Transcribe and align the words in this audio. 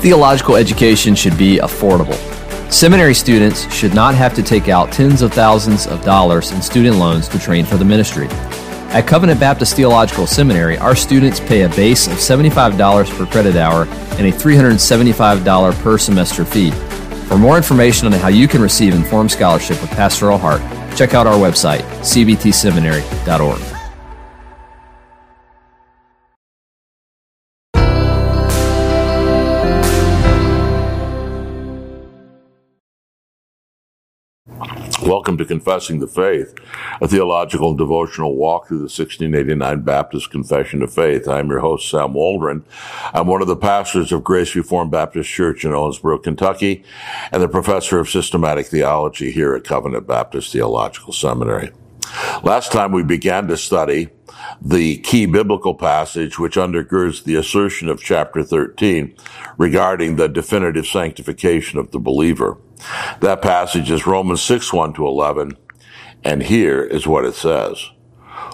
Theological 0.00 0.56
education 0.56 1.14
should 1.14 1.36
be 1.36 1.58
affordable. 1.58 2.16
Seminary 2.70 3.14
students 3.14 3.72
should 3.72 3.94
not 3.94 4.14
have 4.14 4.34
to 4.34 4.42
take 4.42 4.68
out 4.68 4.92
tens 4.92 5.22
of 5.22 5.32
thousands 5.32 5.86
of 5.86 6.02
dollars 6.04 6.52
in 6.52 6.62
student 6.62 6.96
loans 6.96 7.28
to 7.28 7.38
train 7.38 7.64
for 7.64 7.76
the 7.76 7.84
ministry. 7.84 8.28
At 8.90 9.06
Covenant 9.06 9.40
Baptist 9.40 9.74
Theological 9.74 10.26
Seminary, 10.26 10.78
our 10.78 10.94
students 10.94 11.40
pay 11.40 11.62
a 11.62 11.68
base 11.70 12.06
of 12.06 12.14
$75 12.14 13.18
per 13.18 13.26
credit 13.26 13.56
hour 13.56 13.84
and 14.18 14.26
a 14.26 14.32
$375 14.32 15.82
per 15.82 15.98
semester 15.98 16.44
fee. 16.44 16.70
For 17.26 17.36
more 17.36 17.56
information 17.56 18.06
on 18.06 18.12
how 18.12 18.28
you 18.28 18.46
can 18.46 18.62
receive 18.62 18.94
informed 18.94 19.32
scholarship 19.32 19.80
with 19.80 19.90
Pastoral 19.90 20.38
Heart, 20.38 20.62
check 20.96 21.14
out 21.14 21.26
our 21.26 21.34
website, 21.34 21.82
cbtseminary.org. 22.00 23.75
Welcome 35.06 35.38
to 35.38 35.44
Confessing 35.44 36.00
the 36.00 36.08
Faith, 36.08 36.52
a 37.00 37.06
theological 37.06 37.68
and 37.68 37.78
devotional 37.78 38.34
walk 38.34 38.66
through 38.66 38.78
the 38.78 38.90
1689 38.90 39.82
Baptist 39.82 40.32
Confession 40.32 40.82
of 40.82 40.92
Faith. 40.92 41.28
I'm 41.28 41.48
your 41.48 41.60
host, 41.60 41.88
Sam 41.88 42.12
Waldron. 42.12 42.64
I'm 43.14 43.28
one 43.28 43.40
of 43.40 43.46
the 43.46 43.54
pastors 43.54 44.10
of 44.10 44.24
Grace 44.24 44.56
Reformed 44.56 44.90
Baptist 44.90 45.30
Church 45.30 45.64
in 45.64 45.70
Owensboro, 45.70 46.20
Kentucky, 46.20 46.82
and 47.30 47.40
the 47.40 47.46
professor 47.46 48.00
of 48.00 48.10
systematic 48.10 48.66
theology 48.66 49.30
here 49.30 49.54
at 49.54 49.62
Covenant 49.62 50.08
Baptist 50.08 50.50
Theological 50.50 51.12
Seminary. 51.12 51.70
Last 52.42 52.72
time 52.72 52.92
we 52.92 53.02
began 53.02 53.48
to 53.48 53.56
study 53.56 54.10
the 54.60 54.98
key 54.98 55.26
biblical 55.26 55.74
passage 55.74 56.38
which 56.38 56.56
undergirds 56.56 57.24
the 57.24 57.34
assertion 57.34 57.88
of 57.88 58.02
chapter 58.02 58.42
13 58.42 59.14
regarding 59.58 60.16
the 60.16 60.28
definitive 60.28 60.86
sanctification 60.86 61.78
of 61.78 61.90
the 61.90 61.98
believer. 61.98 62.58
That 63.20 63.42
passage 63.42 63.90
is 63.90 64.06
Romans 64.06 64.42
6, 64.42 64.72
1 64.72 64.94
to 64.94 65.06
11. 65.06 65.56
And 66.24 66.42
here 66.42 66.82
is 66.82 67.06
what 67.06 67.24
it 67.24 67.34
says. 67.34 67.90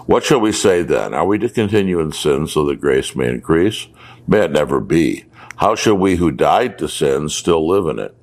What 0.07 0.25
shall 0.25 0.41
we 0.41 0.53
say 0.53 0.83
then? 0.83 1.15
Are 1.15 1.27
we 1.27 1.39
to 1.39 1.49
continue 1.49 2.01
in 2.01 2.13
sin 2.13 2.47
so 2.47 2.65
that 2.67 2.81
grace 2.81 3.15
may 3.15 3.29
increase? 3.29 3.87
May 4.27 4.45
it 4.45 4.51
never 4.51 4.81
be. 4.81 5.27
How 5.57 5.75
shall 5.75 5.97
we 5.97 6.17
who 6.17 6.31
died 6.31 6.79
to 6.79 6.89
sin 6.89 7.29
still 7.29 7.67
live 7.69 7.87
in 7.87 7.99
it? 7.99 8.17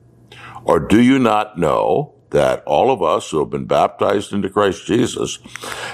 Or 0.64 0.80
do 0.80 1.02
you 1.02 1.19
not 1.19 1.58
know 1.58 2.14
that 2.31 2.63
all 2.66 2.91
of 2.91 3.02
us 3.02 3.30
who 3.30 3.39
have 3.39 3.49
been 3.49 3.66
baptized 3.66 4.33
into 4.33 4.49
Christ 4.49 4.85
Jesus 4.85 5.39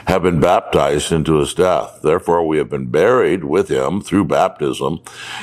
have 0.07 0.23
been 0.23 0.39
baptized 0.39 1.11
into 1.11 1.39
his 1.39 1.53
death. 1.53 1.99
Therefore, 2.01 2.45
we 2.45 2.57
have 2.57 2.69
been 2.69 2.87
buried 2.87 3.43
with 3.43 3.69
him 3.69 4.01
through 4.01 4.25
baptism 4.25 5.01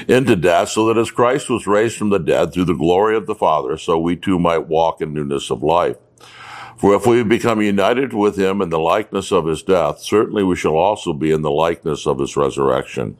into 0.08 0.36
death, 0.36 0.70
so 0.70 0.86
that 0.86 0.98
as 0.98 1.10
Christ 1.10 1.48
was 1.48 1.66
raised 1.66 1.96
from 1.96 2.10
the 2.10 2.18
dead 2.18 2.52
through 2.52 2.66
the 2.66 2.74
glory 2.74 3.16
of 3.16 3.26
the 3.26 3.34
Father, 3.34 3.76
so 3.76 3.98
we 3.98 4.16
too 4.16 4.38
might 4.38 4.68
walk 4.68 5.00
in 5.00 5.14
newness 5.14 5.50
of 5.50 5.62
life. 5.62 5.96
For 6.76 6.94
if 6.96 7.06
we 7.06 7.22
become 7.22 7.62
united 7.62 8.12
with 8.12 8.36
him 8.36 8.60
in 8.60 8.70
the 8.70 8.78
likeness 8.78 9.30
of 9.30 9.46
his 9.46 9.62
death, 9.62 10.00
certainly 10.00 10.42
we 10.42 10.56
shall 10.56 10.76
also 10.76 11.12
be 11.12 11.30
in 11.30 11.42
the 11.42 11.50
likeness 11.50 12.06
of 12.06 12.18
his 12.18 12.36
resurrection. 12.36 13.16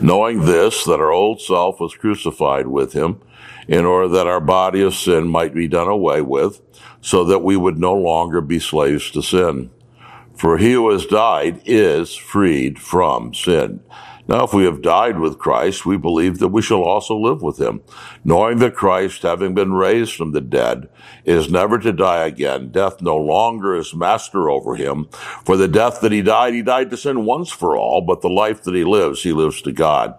Knowing 0.00 0.46
this, 0.46 0.84
that 0.84 1.00
our 1.00 1.12
old 1.12 1.40
self 1.40 1.80
was 1.80 1.94
crucified 1.94 2.66
with 2.66 2.92
him, 2.92 3.20
in 3.68 3.84
order 3.84 4.08
that 4.08 4.26
our 4.26 4.40
body 4.40 4.82
of 4.82 4.94
sin 4.94 5.28
might 5.28 5.54
be 5.54 5.68
done 5.68 5.88
away 5.88 6.20
with, 6.22 6.60
so 7.00 7.24
that 7.24 7.40
we 7.40 7.56
would 7.56 7.78
no 7.78 7.94
longer 7.94 8.40
be 8.40 8.58
slaves 8.58 9.10
to 9.10 9.22
sin. 9.22 9.70
For 10.40 10.58
he 10.58 10.72
who 10.72 10.90
has 10.90 11.06
died 11.06 11.60
is 11.66 12.14
freed 12.14 12.78
from 12.78 13.34
sin. 13.34 13.80
Now, 14.26 14.44
if 14.44 14.54
we 14.54 14.64
have 14.64 14.80
died 14.80 15.18
with 15.18 15.38
Christ, 15.38 15.84
we 15.84 15.96
believe 15.96 16.38
that 16.38 16.48
we 16.48 16.62
shall 16.62 16.82
also 16.82 17.16
live 17.16 17.42
with 17.42 17.60
him, 17.60 17.82
knowing 18.24 18.58
that 18.58 18.76
Christ, 18.76 19.22
having 19.22 19.54
been 19.54 19.72
raised 19.72 20.14
from 20.14 20.32
the 20.32 20.40
dead, 20.40 20.88
is 21.24 21.50
never 21.50 21.78
to 21.80 21.92
die 21.92 22.24
again. 22.26 22.70
Death 22.70 23.02
no 23.02 23.16
longer 23.16 23.74
is 23.74 23.94
master 23.94 24.48
over 24.48 24.76
him. 24.76 25.08
For 25.44 25.56
the 25.56 25.68
death 25.68 26.00
that 26.00 26.12
he 26.12 26.22
died, 26.22 26.54
he 26.54 26.62
died 26.62 26.90
to 26.90 26.96
sin 26.96 27.24
once 27.24 27.50
for 27.50 27.76
all, 27.76 28.00
but 28.00 28.20
the 28.20 28.30
life 28.30 28.62
that 28.62 28.74
he 28.74 28.84
lives, 28.84 29.22
he 29.22 29.32
lives 29.32 29.60
to 29.62 29.72
God. 29.72 30.14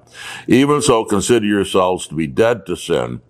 Even 0.45 0.81
so, 0.81 1.05
consider 1.05 1.45
yourselves 1.45 2.07
to 2.07 2.15
be 2.15 2.27
dead 2.27 2.65
to 2.65 2.75
sin 2.75 3.21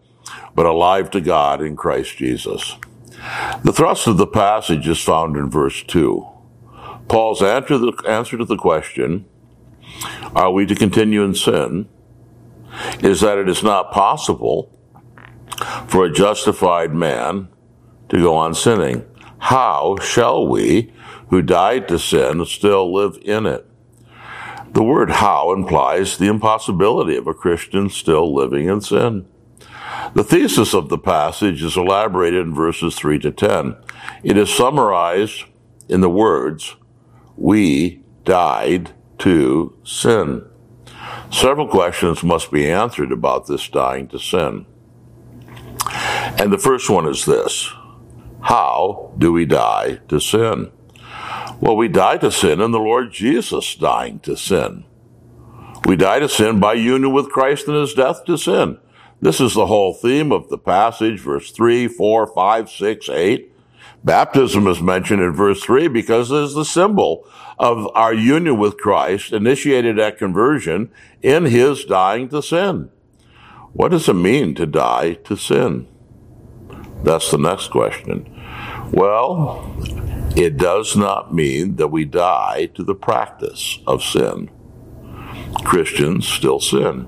but 0.55 0.65
alive 0.65 1.09
to 1.11 1.21
God 1.21 1.61
in 1.61 1.75
Christ 1.75 2.17
Jesus. 2.17 2.75
The 3.63 3.73
thrust 3.73 4.07
of 4.07 4.17
the 4.17 4.27
passage 4.27 4.87
is 4.87 4.99
found 4.99 5.37
in 5.37 5.49
verse 5.49 5.83
2. 5.83 6.30
Paul's 7.11 7.43
answer, 7.43 7.77
the, 7.77 7.91
answer 8.07 8.37
to 8.37 8.45
the 8.45 8.55
question, 8.55 9.25
are 10.33 10.49
we 10.49 10.65
to 10.65 10.73
continue 10.73 11.23
in 11.23 11.35
sin, 11.35 11.89
is 13.01 13.19
that 13.19 13.37
it 13.37 13.49
is 13.49 13.61
not 13.61 13.91
possible 13.91 14.71
for 15.87 16.05
a 16.05 16.13
justified 16.13 16.93
man 16.93 17.49
to 18.07 18.17
go 18.17 18.33
on 18.33 18.55
sinning. 18.55 19.05
How 19.39 19.97
shall 20.01 20.47
we, 20.47 20.93
who 21.29 21.41
died 21.41 21.89
to 21.89 21.99
sin, 21.99 22.45
still 22.45 22.93
live 22.93 23.19
in 23.23 23.45
it? 23.45 23.69
The 24.71 24.81
word 24.81 25.11
how 25.11 25.51
implies 25.51 26.17
the 26.17 26.27
impossibility 26.27 27.17
of 27.17 27.27
a 27.27 27.33
Christian 27.33 27.89
still 27.89 28.33
living 28.33 28.69
in 28.69 28.79
sin. 28.79 29.25
The 30.13 30.23
thesis 30.23 30.73
of 30.73 30.87
the 30.87 30.97
passage 30.97 31.61
is 31.61 31.75
elaborated 31.75 32.45
in 32.45 32.55
verses 32.55 32.95
3 32.95 33.19
to 33.19 33.31
10. 33.31 33.75
It 34.23 34.37
is 34.37 34.49
summarized 34.49 35.43
in 35.89 35.99
the 35.99 36.09
words, 36.09 36.77
We 37.37 38.01
died 38.23 38.91
to 39.19 39.77
sin. 39.83 40.45
Several 41.31 41.67
questions 41.67 42.23
must 42.23 42.51
be 42.51 42.69
answered 42.69 43.11
about 43.11 43.47
this 43.47 43.67
dying 43.67 44.07
to 44.09 44.19
sin. 44.19 44.65
And 46.37 46.51
the 46.51 46.57
first 46.57 46.89
one 46.89 47.07
is 47.07 47.25
this 47.25 47.71
How 48.41 49.13
do 49.17 49.31
we 49.31 49.45
die 49.45 49.99
to 50.07 50.19
sin? 50.19 50.71
Well, 51.59 51.77
we 51.77 51.87
die 51.87 52.17
to 52.17 52.31
sin 52.31 52.59
in 52.59 52.71
the 52.71 52.79
Lord 52.79 53.11
Jesus 53.11 53.75
dying 53.75 54.19
to 54.21 54.35
sin. 54.35 54.85
We 55.85 55.95
die 55.95 56.19
to 56.19 56.29
sin 56.29 56.59
by 56.59 56.73
union 56.73 57.13
with 57.13 57.29
Christ 57.29 57.67
in 57.67 57.75
his 57.75 57.93
death 57.93 58.25
to 58.25 58.37
sin. 58.37 58.77
This 59.21 59.39
is 59.39 59.53
the 59.53 59.67
whole 59.67 59.93
theme 59.93 60.31
of 60.31 60.49
the 60.49 60.57
passage, 60.57 61.19
verse 61.19 61.51
3, 61.51 61.87
4, 61.87 62.27
5, 62.27 62.69
6, 62.69 63.09
8. 63.09 63.53
Baptism 64.03 64.65
is 64.67 64.81
mentioned 64.81 65.21
in 65.21 65.31
verse 65.31 65.61
3 65.63 65.87
because 65.87 66.31
it 66.31 66.37
is 66.37 66.53
the 66.53 66.65
symbol 66.65 67.27
of 67.59 67.87
our 67.93 68.13
union 68.13 68.57
with 68.57 68.77
Christ, 68.77 69.31
initiated 69.31 69.99
at 69.99 70.17
conversion 70.17 70.91
in 71.21 71.45
his 71.45 71.85
dying 71.85 72.27
to 72.29 72.41
sin. 72.41 72.89
What 73.73 73.91
does 73.91 74.09
it 74.09 74.13
mean 74.13 74.55
to 74.55 74.65
die 74.65 75.13
to 75.25 75.35
sin? 75.37 75.87
That's 77.03 77.29
the 77.29 77.37
next 77.37 77.69
question. 77.69 78.27
Well, 78.91 79.75
it 80.35 80.57
does 80.57 80.95
not 80.95 81.33
mean 81.33 81.75
that 81.75 81.89
we 81.89 82.05
die 82.05 82.69
to 82.73 82.83
the 82.83 82.95
practice 82.95 83.79
of 83.85 84.03
sin. 84.03 84.49
Christians 85.63 86.27
still 86.27 86.59
sin. 86.59 87.07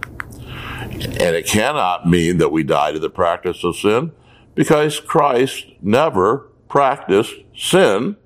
And 0.91 1.35
it 1.35 1.47
cannot 1.47 2.07
mean 2.07 2.37
that 2.37 2.51
we 2.51 2.63
die 2.63 2.91
to 2.91 2.99
the 2.99 3.09
practice 3.09 3.63
of 3.63 3.75
sin 3.75 4.11
because 4.55 4.99
Christ 4.99 5.65
never 5.81 6.49
practiced 6.73 7.35
sin, 7.55 8.17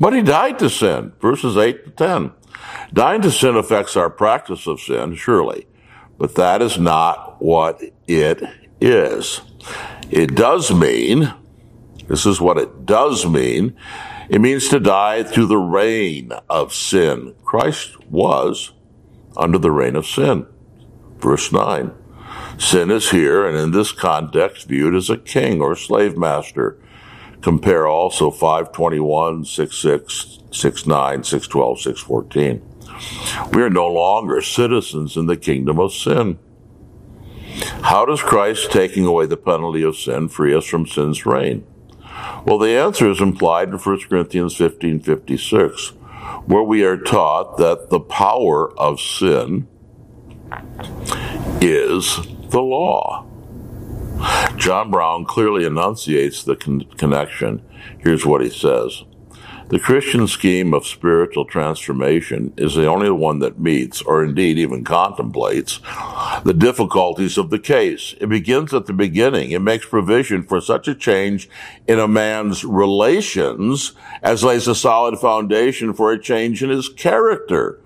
but 0.00 0.14
he 0.14 0.22
died 0.22 0.58
to 0.58 0.70
sin. 0.70 1.12
Verses 1.20 1.54
8 1.54 1.84
to 1.84 1.90
10. 1.90 2.32
Dying 2.94 3.20
to 3.20 3.30
sin 3.30 3.56
affects 3.56 3.94
our 3.94 4.08
practice 4.08 4.66
of 4.66 4.80
sin, 4.80 5.14
surely, 5.14 5.66
but 6.16 6.34
that 6.36 6.62
is 6.62 6.78
not 6.78 7.42
what 7.42 7.82
it 8.08 8.42
is. 8.80 9.42
It 10.10 10.34
does 10.34 10.72
mean, 10.72 11.34
this 12.08 12.24
is 12.24 12.40
what 12.40 12.56
it 12.56 12.86
does 12.86 13.26
mean, 13.26 13.76
it 14.30 14.40
means 14.40 14.70
to 14.70 14.80
die 14.80 15.22
through 15.22 15.48
the 15.48 15.58
reign 15.58 16.32
of 16.48 16.72
sin. 16.72 17.34
Christ 17.44 18.02
was 18.10 18.72
under 19.36 19.58
the 19.58 19.70
reign 19.70 19.94
of 19.94 20.06
sin. 20.06 20.46
Verse 21.18 21.52
9. 21.52 21.92
Sin 22.56 22.90
is 22.90 23.10
here, 23.10 23.46
and 23.46 23.58
in 23.58 23.72
this 23.72 23.92
context, 23.92 24.68
viewed 24.68 24.94
as 24.94 25.10
a 25.10 25.18
king 25.18 25.60
or 25.60 25.76
slave 25.76 26.16
master. 26.16 26.78
Compare 27.44 27.86
also 27.86 28.30
521, 28.30 29.44
66, 29.44 30.38
69, 30.50 31.24
612, 31.24 31.80
614. 31.82 33.50
We 33.52 33.62
are 33.62 33.68
no 33.68 33.86
longer 33.86 34.40
citizens 34.40 35.18
in 35.18 35.26
the 35.26 35.36
kingdom 35.36 35.78
of 35.78 35.92
sin. 35.92 36.38
How 37.82 38.06
does 38.06 38.22
Christ 38.22 38.72
taking 38.72 39.04
away 39.04 39.26
the 39.26 39.36
penalty 39.36 39.82
of 39.82 39.94
sin 39.94 40.30
free 40.30 40.54
us 40.54 40.64
from 40.64 40.86
sin's 40.86 41.26
reign? 41.26 41.66
Well, 42.46 42.56
the 42.56 42.78
answer 42.78 43.10
is 43.10 43.20
implied 43.20 43.68
in 43.68 43.78
1 43.78 44.00
Corinthians 44.08 44.56
15, 44.56 45.00
56, 45.00 45.88
where 46.46 46.62
we 46.62 46.82
are 46.82 46.96
taught 46.96 47.58
that 47.58 47.90
the 47.90 48.00
power 48.00 48.72
of 48.78 48.98
sin 48.98 49.68
is 51.60 52.20
the 52.48 52.62
law. 52.62 53.26
John 54.56 54.90
Brown 54.90 55.24
clearly 55.24 55.64
enunciates 55.64 56.42
the 56.42 56.56
con- 56.56 56.86
connection. 56.96 57.62
Here's 57.98 58.24
what 58.24 58.40
he 58.40 58.50
says 58.50 59.04
The 59.68 59.78
Christian 59.78 60.26
scheme 60.26 60.72
of 60.72 60.86
spiritual 60.86 61.44
transformation 61.44 62.54
is 62.56 62.74
the 62.74 62.86
only 62.86 63.10
one 63.10 63.40
that 63.40 63.60
meets, 63.60 64.00
or 64.00 64.24
indeed 64.24 64.58
even 64.58 64.84
contemplates, 64.84 65.80
the 66.44 66.54
difficulties 66.56 67.36
of 67.36 67.50
the 67.50 67.58
case. 67.58 68.14
It 68.20 68.28
begins 68.28 68.72
at 68.72 68.86
the 68.86 68.92
beginning. 68.92 69.50
It 69.50 69.60
makes 69.60 69.86
provision 69.86 70.44
for 70.44 70.60
such 70.60 70.88
a 70.88 70.94
change 70.94 71.48
in 71.86 71.98
a 71.98 72.08
man's 72.08 72.64
relations 72.64 73.92
as 74.22 74.44
lays 74.44 74.68
a 74.68 74.74
solid 74.74 75.18
foundation 75.18 75.92
for 75.92 76.12
a 76.12 76.20
change 76.20 76.62
in 76.62 76.70
his 76.70 76.88
character. 76.88 77.80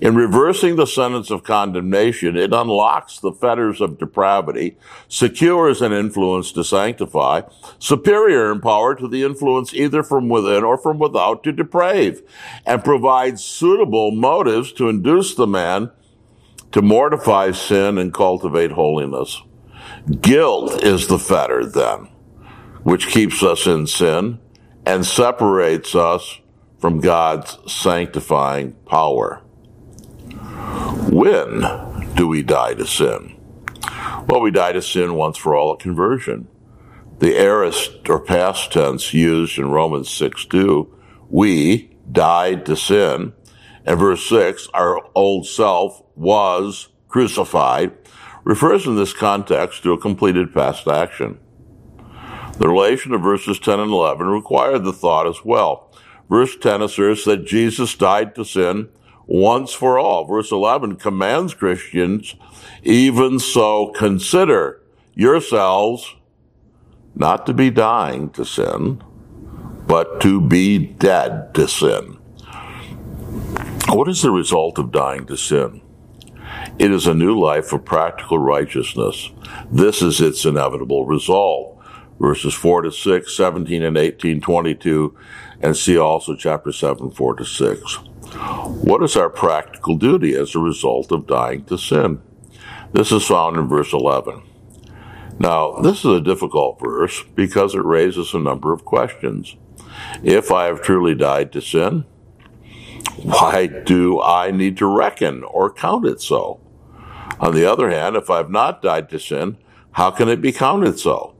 In 0.00 0.14
reversing 0.14 0.76
the 0.76 0.86
sentence 0.86 1.30
of 1.30 1.44
condemnation, 1.44 2.36
it 2.36 2.52
unlocks 2.52 3.18
the 3.18 3.32
fetters 3.32 3.80
of 3.80 3.98
depravity, 3.98 4.76
secures 5.08 5.82
an 5.82 5.92
influence 5.92 6.52
to 6.52 6.64
sanctify, 6.64 7.42
superior 7.78 8.52
in 8.52 8.60
power 8.60 8.94
to 8.94 9.08
the 9.08 9.22
influence 9.22 9.74
either 9.74 10.02
from 10.02 10.28
within 10.28 10.64
or 10.64 10.76
from 10.76 10.98
without 10.98 11.42
to 11.44 11.52
deprave, 11.52 12.22
and 12.66 12.84
provides 12.84 13.42
suitable 13.42 14.10
motives 14.10 14.72
to 14.72 14.88
induce 14.88 15.34
the 15.34 15.46
man 15.46 15.90
to 16.72 16.82
mortify 16.82 17.50
sin 17.50 17.98
and 17.98 18.14
cultivate 18.14 18.72
holiness. 18.72 19.42
Guilt 20.20 20.82
is 20.82 21.08
the 21.08 21.18
fetter 21.18 21.64
then, 21.64 22.08
which 22.82 23.08
keeps 23.08 23.42
us 23.42 23.66
in 23.66 23.86
sin 23.86 24.38
and 24.86 25.04
separates 25.04 25.94
us 25.94 26.38
from 26.78 27.00
God's 27.00 27.58
sanctifying 27.70 28.72
power. 28.86 29.42
When 31.10 32.14
do 32.14 32.28
we 32.28 32.42
die 32.42 32.74
to 32.74 32.86
sin? 32.86 33.36
Well, 34.28 34.40
we 34.40 34.50
die 34.50 34.72
to 34.72 34.82
sin 34.82 35.14
once 35.14 35.36
for 35.36 35.54
all 35.54 35.72
at 35.72 35.80
conversion. 35.80 36.48
The 37.18 37.36
aorist 37.36 38.08
or 38.08 38.20
past 38.20 38.72
tense 38.72 39.12
used 39.12 39.58
in 39.58 39.70
Romans 39.70 40.08
6 40.10 40.46
2, 40.46 40.96
we 41.28 41.96
died 42.10 42.64
to 42.66 42.76
sin. 42.76 43.32
And 43.84 43.98
verse 43.98 44.24
6, 44.28 44.68
our 44.72 45.00
old 45.14 45.46
self 45.46 46.02
was 46.14 46.88
crucified, 47.08 47.92
refers 48.44 48.86
in 48.86 48.96
this 48.96 49.12
context 49.12 49.82
to 49.82 49.92
a 49.92 49.98
completed 49.98 50.54
past 50.54 50.86
action. 50.86 51.38
The 52.58 52.68
relation 52.68 53.12
of 53.14 53.22
verses 53.22 53.58
10 53.58 53.80
and 53.80 53.90
11 53.90 54.26
required 54.26 54.84
the 54.84 54.92
thought 54.92 55.26
as 55.26 55.44
well. 55.44 55.92
Verse 56.28 56.56
10 56.56 56.82
asserts 56.82 57.24
that 57.24 57.46
Jesus 57.46 57.94
died 57.94 58.34
to 58.34 58.44
sin 58.44 58.90
once 59.30 59.72
for 59.72 59.96
all. 59.96 60.24
Verse 60.24 60.50
11 60.50 60.96
commands 60.96 61.54
Christians, 61.54 62.34
even 62.82 63.38
so 63.38 63.92
consider 63.96 64.82
yourselves 65.14 66.16
not 67.14 67.46
to 67.46 67.54
be 67.54 67.70
dying 67.70 68.30
to 68.30 68.44
sin, 68.44 69.02
but 69.86 70.20
to 70.20 70.40
be 70.40 70.78
dead 70.78 71.54
to 71.54 71.68
sin. 71.68 72.18
What 73.88 74.08
is 74.08 74.22
the 74.22 74.32
result 74.32 74.78
of 74.78 74.90
dying 74.90 75.26
to 75.26 75.36
sin? 75.36 75.80
It 76.78 76.90
is 76.90 77.06
a 77.06 77.14
new 77.14 77.38
life 77.38 77.72
of 77.72 77.84
practical 77.84 78.38
righteousness. 78.38 79.30
This 79.70 80.02
is 80.02 80.20
its 80.20 80.44
inevitable 80.44 81.06
result. 81.06 81.78
Verses 82.18 82.52
4 82.52 82.82
to 82.82 82.92
6, 82.92 83.36
17 83.36 83.82
and 83.82 83.96
18, 83.96 84.40
22, 84.40 85.16
and 85.60 85.76
see 85.76 85.96
also 85.96 86.34
chapter 86.34 86.72
7, 86.72 87.10
4 87.10 87.34
to 87.36 87.44
6. 87.44 87.98
What 88.34 89.02
is 89.02 89.16
our 89.16 89.30
practical 89.30 89.96
duty 89.96 90.34
as 90.34 90.54
a 90.54 90.60
result 90.60 91.12
of 91.12 91.26
dying 91.26 91.64
to 91.64 91.78
sin? 91.78 92.20
This 92.92 93.12
is 93.12 93.26
found 93.26 93.56
in 93.56 93.68
verse 93.68 93.92
11. 93.92 94.42
Now, 95.38 95.72
this 95.80 96.00
is 96.00 96.12
a 96.12 96.20
difficult 96.20 96.78
verse 96.80 97.22
because 97.34 97.74
it 97.74 97.84
raises 97.84 98.34
a 98.34 98.38
number 98.38 98.72
of 98.72 98.84
questions. 98.84 99.56
If 100.22 100.52
I 100.52 100.66
have 100.66 100.82
truly 100.82 101.14
died 101.14 101.52
to 101.52 101.60
sin, 101.60 102.04
why 103.22 103.66
do 103.66 104.20
I 104.20 104.50
need 104.50 104.76
to 104.78 104.86
reckon 104.86 105.44
or 105.44 105.72
count 105.72 106.06
it 106.06 106.20
so? 106.20 106.60
On 107.38 107.54
the 107.54 107.64
other 107.64 107.90
hand, 107.90 108.16
if 108.16 108.28
I 108.28 108.38
have 108.38 108.50
not 108.50 108.82
died 108.82 109.08
to 109.10 109.18
sin, 109.18 109.56
how 109.92 110.10
can 110.10 110.28
it 110.28 110.40
be 110.40 110.52
counted 110.52 110.98
so? 110.98 111.34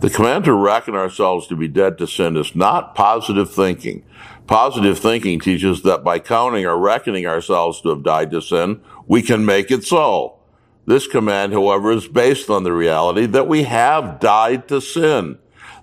The 0.00 0.10
command 0.10 0.44
to 0.44 0.52
reckon 0.52 0.94
ourselves 0.94 1.48
to 1.48 1.56
be 1.56 1.66
dead 1.66 1.98
to 1.98 2.06
sin 2.06 2.36
is 2.36 2.54
not 2.54 2.94
positive 2.94 3.52
thinking. 3.52 4.04
Positive 4.46 4.98
thinking 4.98 5.40
teaches 5.40 5.82
that 5.82 6.04
by 6.04 6.20
counting 6.20 6.64
or 6.64 6.78
reckoning 6.78 7.26
ourselves 7.26 7.80
to 7.80 7.88
have 7.90 8.04
died 8.04 8.30
to 8.30 8.40
sin, 8.40 8.80
we 9.06 9.22
can 9.22 9.44
make 9.44 9.70
it 9.70 9.84
so. 9.84 10.38
This 10.86 11.06
command, 11.06 11.52
however, 11.52 11.90
is 11.90 12.06
based 12.06 12.48
on 12.48 12.62
the 12.62 12.72
reality 12.72 13.26
that 13.26 13.48
we 13.48 13.64
have 13.64 14.20
died 14.20 14.68
to 14.68 14.80
sin. 14.80 15.38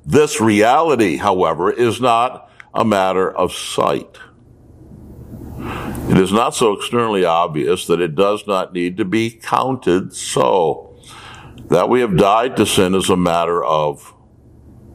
This 0.06 0.40
reality, 0.40 1.18
however, 1.18 1.70
is 1.70 2.00
not 2.00 2.50
a 2.74 2.86
matter 2.86 3.30
of 3.30 3.52
sight. 3.52 4.18
It 6.10 6.18
is 6.18 6.32
not 6.32 6.56
so 6.56 6.74
externally 6.74 7.26
obvious 7.26 7.86
that 7.88 8.00
it 8.00 8.16
does 8.16 8.48
not 8.48 8.74
need 8.74 8.98
to 8.98 9.06
be 9.06 9.30
counted 9.30 10.16
so. 10.16 10.95
That 11.70 11.90
we 11.90 12.02
have 12.02 12.18
died 12.18 12.58
to 12.58 12.66
sin 12.66 12.94
is 12.96 13.10
a 13.10 13.18
matter 13.18 13.64
of 13.64 14.14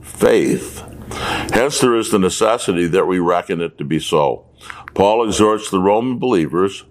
faith. 0.03 0.83
Hence, 1.53 1.81
there 1.81 1.97
is 1.97 2.11
the 2.11 2.19
necessity 2.19 2.87
that 2.87 3.07
we 3.07 3.19
reckon 3.19 3.61
it 3.61 3.79
to 3.79 3.85
be 3.85 3.99
so. 3.99 4.47
Paul 4.95 5.27
exhorts 5.27 5.71
the 5.71 5.81
Roman 5.81 6.19
believers 6.19 6.85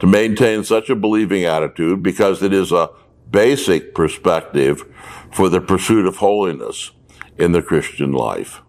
to 0.00 0.06
maintain 0.06 0.64
such 0.64 0.90
a 0.90 0.96
believing 0.96 1.44
attitude 1.44 2.02
because 2.02 2.42
it 2.42 2.52
is 2.52 2.72
a 2.72 2.90
basic 3.30 3.94
perspective 3.94 4.84
for 5.32 5.48
the 5.48 5.60
pursuit 5.60 6.06
of 6.06 6.16
holiness 6.16 6.90
in 7.38 7.52
the 7.52 7.62
Christian 7.62 8.12
life. 8.12 8.60